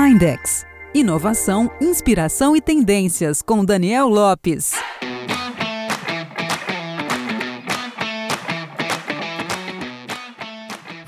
[0.00, 0.64] Mindex.
[0.94, 4.72] Inovação, inspiração e tendências com Daniel Lopes.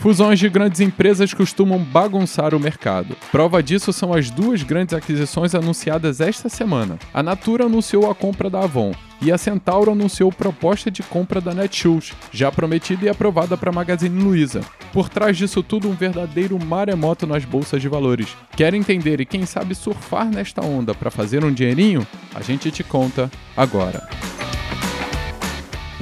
[0.02, 3.16] Fusões de grandes empresas costumam bagunçar o mercado.
[3.30, 6.98] Prova disso são as duas grandes aquisições anunciadas esta semana.
[7.14, 11.54] A Natura anunciou a compra da Avon e a Centauro anunciou proposta de compra da
[11.54, 14.62] Netshoes, já prometida e aprovada para Magazine Luiza.
[14.92, 18.36] Por trás disso tudo, um verdadeiro maremoto nas bolsas de valores.
[18.56, 22.04] Quer entender e quem sabe surfar nesta onda para fazer um dinheirinho?
[22.34, 24.08] A gente te conta agora.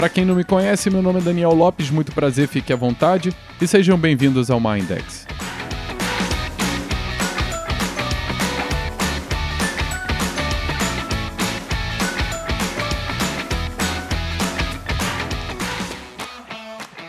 [0.00, 3.36] Para quem não me conhece, meu nome é Daniel Lopes, muito prazer, fique à vontade
[3.60, 5.19] e sejam bem-vindos ao Mindex.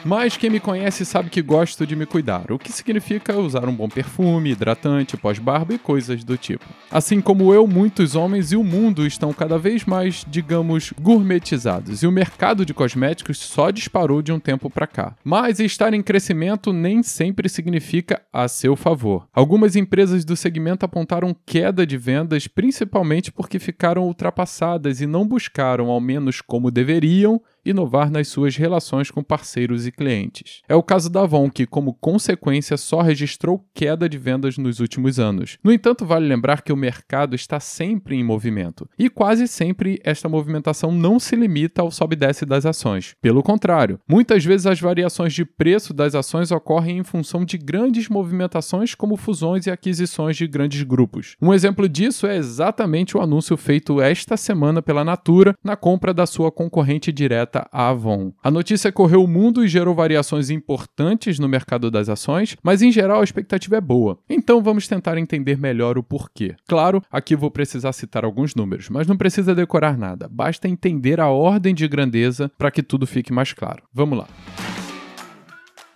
[0.03, 3.75] Mas quem me conhece sabe que gosto de me cuidar, o que significa usar um
[3.75, 6.65] bom perfume, hidratante, pós-barba e coisas do tipo.
[6.89, 12.07] Assim como eu, muitos homens e o mundo estão cada vez mais, digamos, gourmetizados, e
[12.07, 15.15] o mercado de cosméticos só disparou de um tempo para cá.
[15.23, 19.27] Mas estar em crescimento nem sempre significa a seu favor.
[19.31, 25.89] Algumas empresas do segmento apontaram queda de vendas, principalmente porque ficaram ultrapassadas e não buscaram,
[25.89, 30.61] ao menos como deveriam, inovar nas suas relações com parceiros e clientes.
[30.67, 35.19] É o caso da Avon, que, como consequência, só registrou queda de vendas nos últimos
[35.19, 35.57] anos.
[35.63, 40.27] No entanto, vale lembrar que o mercado está sempre em movimento, e quase sempre esta
[40.27, 43.13] movimentação não se limita ao sobe e desce das ações.
[43.21, 48.09] Pelo contrário, muitas vezes as variações de preço das ações ocorrem em função de grandes
[48.09, 51.35] movimentações como fusões e aquisições de grandes grupos.
[51.41, 56.25] Um exemplo disso é exatamente o anúncio feito esta semana pela Natura na compra da
[56.25, 58.31] sua concorrente direta Avon.
[58.43, 62.91] A notícia correu o mundo e gerou variações importantes no mercado das ações, mas em
[62.91, 64.17] geral a expectativa é boa.
[64.29, 66.55] Então vamos tentar entender melhor o porquê.
[66.67, 71.27] Claro, aqui vou precisar citar alguns números, mas não precisa decorar nada, basta entender a
[71.27, 73.83] ordem de grandeza para que tudo fique mais claro.
[73.93, 74.27] Vamos lá.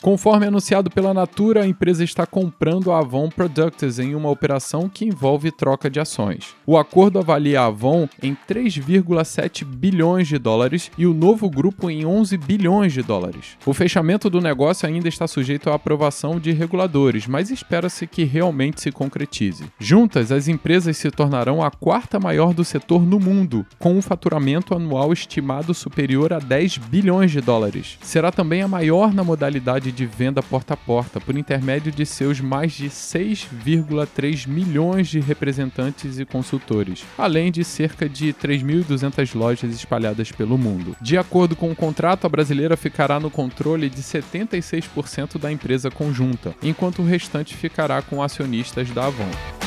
[0.05, 5.03] Conforme anunciado pela Natura, a empresa está comprando a Avon Products em uma operação que
[5.03, 6.53] envolve troca de ações.
[6.63, 12.05] O acordo avalia a Avon em 3,7 bilhões de dólares e o novo grupo em
[12.05, 13.57] 11 bilhões de dólares.
[13.65, 18.81] O fechamento do negócio ainda está sujeito à aprovação de reguladores, mas espera-se que realmente
[18.81, 19.63] se concretize.
[19.79, 24.75] Juntas, as empresas se tornarão a quarta maior do setor no mundo, com um faturamento
[24.75, 27.97] anual estimado superior a 10 bilhões de dólares.
[28.03, 32.39] Será também a maior na modalidade de venda porta a porta, por intermédio de seus
[32.39, 40.31] mais de 6,3 milhões de representantes e consultores, além de cerca de 3.200 lojas espalhadas
[40.31, 40.95] pelo mundo.
[41.01, 46.53] De acordo com o contrato, a brasileira ficará no controle de 76% da empresa conjunta,
[46.61, 49.64] enquanto o restante ficará com acionistas da Avon.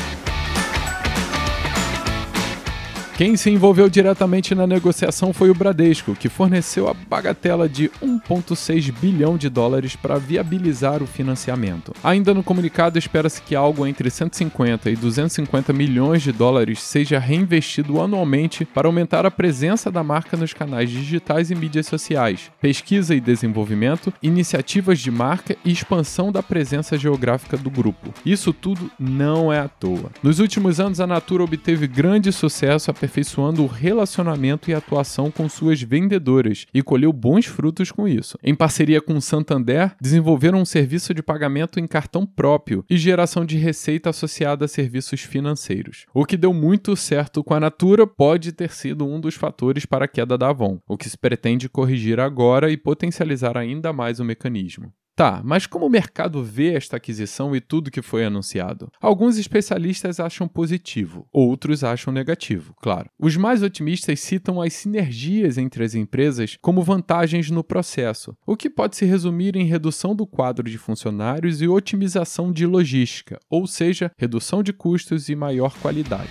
[3.19, 8.93] Quem se envolveu diretamente na negociação foi o Bradesco, que forneceu a bagatela de 1,6
[8.97, 11.93] bilhão de dólares para viabilizar o financiamento.
[12.01, 17.99] Ainda no comunicado, espera-se que algo entre 150 e 250 milhões de dólares seja reinvestido
[17.99, 23.19] anualmente para aumentar a presença da marca nos canais digitais e mídias sociais, pesquisa e
[23.19, 28.13] desenvolvimento, iniciativas de marca e expansão da presença geográfica do grupo.
[28.25, 30.09] Isso tudo não é à toa.
[30.23, 35.81] Nos últimos anos, a Natura obteve grande sucesso aperfeiçoando o relacionamento e atuação com suas
[35.81, 38.37] vendedoras e colheu bons frutos com isso.
[38.43, 43.43] Em parceria com o Santander, desenvolveram um serviço de pagamento em cartão próprio e geração
[43.43, 46.05] de receita associada a serviços financeiros.
[46.13, 50.05] O que deu muito certo com a Natura pode ter sido um dos fatores para
[50.05, 54.25] a queda da Avon, o que se pretende corrigir agora e potencializar ainda mais o
[54.25, 54.93] mecanismo.
[55.19, 58.89] Tá, mas como o mercado vê esta aquisição e tudo que foi anunciado?
[59.01, 63.09] Alguns especialistas acham positivo, outros acham negativo, claro.
[63.19, 68.69] Os mais otimistas citam as sinergias entre as empresas como vantagens no processo, o que
[68.69, 74.13] pode se resumir em redução do quadro de funcionários e otimização de logística, ou seja,
[74.17, 76.29] redução de custos e maior qualidade.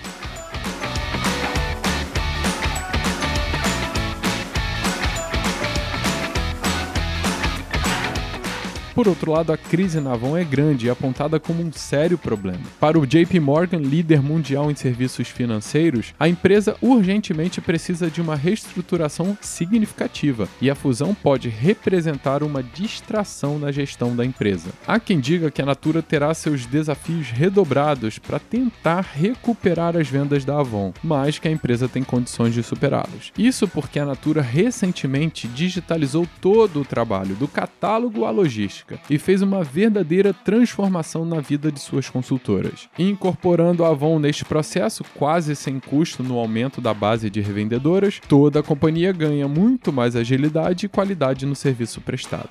[8.99, 12.65] Por outro lado, a crise na Avon é grande e apontada como um sério problema.
[12.81, 18.35] Para o JP Morgan, líder mundial em serviços financeiros, a empresa urgentemente precisa de uma
[18.35, 24.71] reestruturação significativa e a fusão pode representar uma distração na gestão da empresa.
[24.85, 30.43] Há quem diga que a Natura terá seus desafios redobrados para tentar recuperar as vendas
[30.43, 33.31] da Avon, mas que a empresa tem condições de superá-los.
[33.37, 39.41] Isso porque a Natura recentemente digitalizou todo o trabalho, do catálogo à logística e fez
[39.41, 42.87] uma verdadeira transformação na vida de suas consultoras.
[42.97, 48.59] Incorporando a Avon neste processo, quase sem custo no aumento da base de revendedoras, toda
[48.59, 52.49] a companhia ganha muito mais agilidade e qualidade no serviço prestado.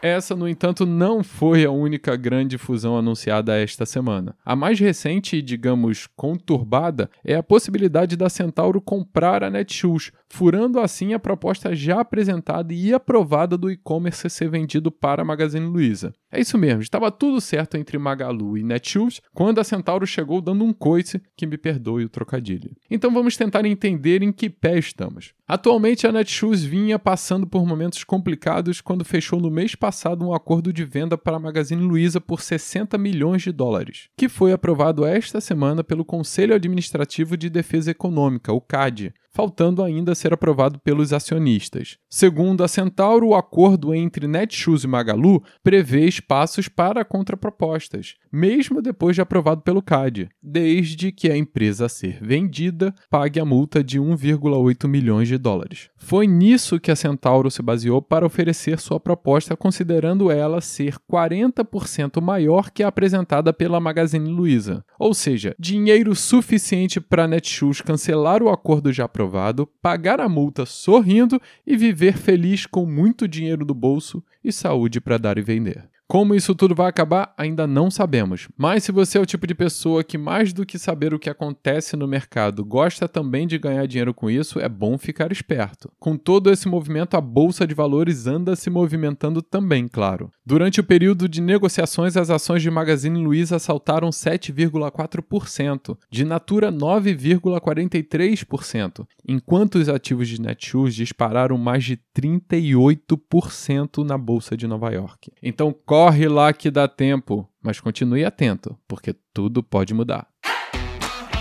[0.00, 4.36] Essa, no entanto, não foi a única grande fusão anunciada esta semana.
[4.44, 10.78] A mais recente e, digamos, conturbada é a possibilidade da Centauro comprar a Netshoes, furando
[10.78, 16.14] assim a proposta já apresentada e aprovada do e-commerce ser vendido para a Magazine Luiza.
[16.30, 20.62] É isso mesmo, estava tudo certo entre Magalu e Netshoes quando a Centauro chegou dando
[20.62, 22.76] um coice que me perdoe o trocadilho.
[22.90, 25.32] Então vamos tentar entender em que pé estamos.
[25.46, 29.87] Atualmente a Netshoes vinha passando por momentos complicados quando fechou no mês passado
[30.24, 34.52] um acordo de venda para a Magazine Luiza por 60 milhões de dólares, que foi
[34.52, 40.80] aprovado esta semana pelo Conselho Administrativo de Defesa Econômica, o CAD, faltando ainda ser aprovado
[40.80, 41.96] pelos acionistas.
[42.10, 49.14] Segundo a Centauro, o acordo entre Netshoes e Magalu prevê espaços para contrapropostas, mesmo depois
[49.14, 54.00] de aprovado pelo CAD, desde que a empresa a ser vendida pague a multa de
[54.00, 55.88] 1,8 milhões de dólares.
[55.96, 62.20] Foi nisso que a Centauro se baseou para oferecer sua proposta, considerando ela ser 40%
[62.20, 68.48] maior que a apresentada pela Magazine Luiza, ou seja, dinheiro suficiente para Netshoes cancelar o
[68.48, 73.74] acordo já aprovado aprovado, pagar a multa sorrindo e viver feliz com muito dinheiro do
[73.74, 75.88] bolso e saúde para dar e vender.
[76.10, 78.48] Como isso tudo vai acabar, ainda não sabemos.
[78.56, 81.28] Mas se você é o tipo de pessoa que, mais do que saber o que
[81.28, 85.92] acontece no mercado, gosta também de ganhar dinheiro com isso, é bom ficar esperto.
[86.00, 90.30] Com todo esse movimento, a bolsa de valores anda se movimentando também, claro.
[90.46, 99.06] Durante o período de negociações, as ações de Magazine Luiza saltaram 7,4%, de Natura 9,43%,
[99.28, 105.30] enquanto os ativos de Netshoes dispararam mais de 38% na bolsa de Nova York.
[105.42, 110.28] Então, Corre lá que dá tempo, mas continue atento, porque tudo pode mudar.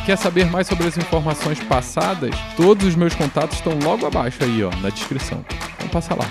[0.04, 2.32] Quer saber mais sobre as informações passadas?
[2.56, 5.46] Todos os meus contatos estão logo abaixo aí, ó, na descrição.
[5.76, 6.26] Então passa lá.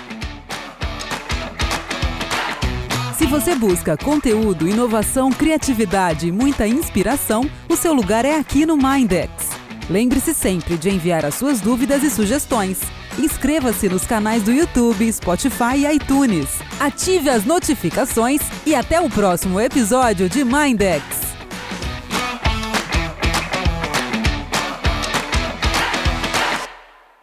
[3.13, 8.75] Se você busca conteúdo, inovação, criatividade e muita inspiração, o seu lugar é aqui no
[8.75, 9.31] Mindex.
[9.89, 12.81] Lembre-se sempre de enviar as suas dúvidas e sugestões.
[13.17, 16.47] Inscreva-se nos canais do YouTube, Spotify e iTunes.
[16.79, 21.26] Ative as notificações e até o próximo episódio de Mindex.